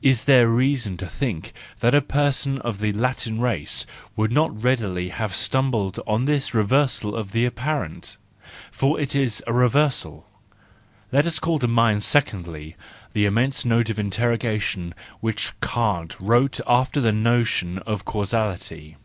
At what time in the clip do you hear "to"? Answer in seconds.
1.18-1.18, 11.58-11.68